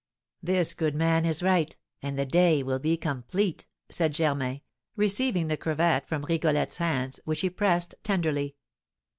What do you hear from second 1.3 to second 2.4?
right, and the